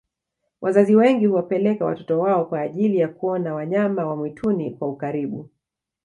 [0.61, 5.49] wazazi wengi huwapeleka watoto wao kwa ajiili ya kuona wanyama wa mwituni kwa ukaribu